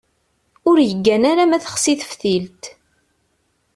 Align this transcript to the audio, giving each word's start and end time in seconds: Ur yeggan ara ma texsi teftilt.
Ur 0.69 0.77
yeggan 0.87 1.23
ara 1.31 1.43
ma 1.49 1.57
texsi 1.63 1.93
teftilt. 1.99 2.63